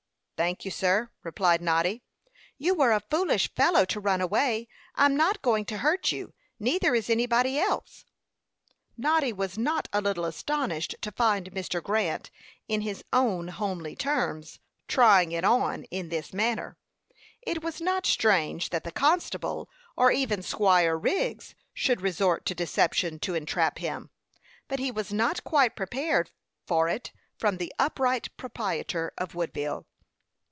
"Thank 0.41 0.65
you, 0.65 0.71
sir," 0.71 1.11
replied 1.21 1.61
Noddy. 1.61 2.01
"You 2.57 2.73
were 2.73 2.93
a 2.93 2.99
foolish 3.11 3.53
fellow 3.53 3.85
to 3.85 3.99
run 3.99 4.21
away. 4.21 4.67
I'm 4.95 5.15
not 5.15 5.43
going 5.43 5.65
to 5.65 5.77
hurt 5.77 6.11
you; 6.11 6.33
neither 6.59 6.95
is 6.95 7.11
anybody 7.11 7.59
else." 7.59 8.05
Noddy 8.97 9.31
was 9.31 9.55
not 9.55 9.87
a 9.93 10.01
little 10.01 10.25
astonished 10.25 10.95
to 11.01 11.11
find 11.11 11.51
Mr. 11.51 11.79
Grant, 11.83 12.31
in 12.67 12.81
his 12.81 13.03
own 13.13 13.49
homely 13.49 13.95
terms, 13.95 14.57
"trying 14.87 15.31
it 15.31 15.43
on" 15.45 15.83
in 15.91 16.09
this 16.09 16.33
manner. 16.33 16.75
It 17.43 17.63
was 17.63 17.79
not 17.79 18.07
strange 18.07 18.71
that 18.71 18.83
the 18.83 18.91
constable, 18.91 19.69
or 19.95 20.11
even 20.11 20.41
Squire 20.41 20.97
Wriggs, 20.97 21.53
should 21.71 22.01
resort 22.01 22.47
to 22.47 22.55
deception 22.55 23.19
to 23.19 23.35
entrap 23.35 23.77
him; 23.77 24.09
but 24.67 24.79
he 24.79 24.89
was 24.89 25.13
not 25.13 25.43
quite 25.43 25.75
prepared 25.75 26.31
for 26.65 26.89
it 26.89 27.11
from 27.37 27.57
the 27.57 27.71
upright 27.77 28.35
proprietor 28.37 29.13
of 29.19 29.35
Woodville. 29.35 29.85